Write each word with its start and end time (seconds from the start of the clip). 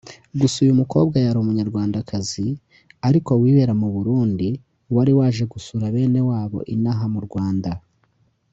Gusa 0.39 0.55
uyu 0.65 0.79
mukobwa 0.81 1.15
yari 1.25 1.37
umunyarwandakazi 1.39 2.47
ariko 3.07 3.31
wibera 3.41 3.73
mu 3.79 3.85
u 3.89 3.93
Burundi 3.95 4.49
wari 4.95 5.11
waje 5.19 5.43
gusura 5.53 5.85
bene 5.95 6.21
wabo 6.29 6.59
inaha 6.75 7.05
mu 7.15 7.21
Rwanda 7.27 7.71